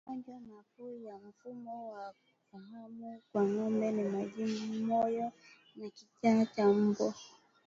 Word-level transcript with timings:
Magonjwa 0.07 0.55
makuu 0.55 0.97
ya 0.99 1.15
mfumo 1.17 1.93
wa 1.93 2.13
fahamu 2.51 3.21
kwa 3.31 3.41
ngombe 3.49 3.91
ni 3.91 4.03
majimoyo 4.03 5.31
na 5.75 5.89
kichaa 5.89 6.45
cha 6.45 6.65
mbwa 6.73 7.13